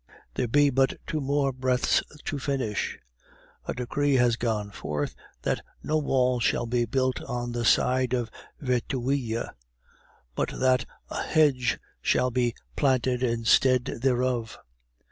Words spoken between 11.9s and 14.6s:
shall be planted instead thereof.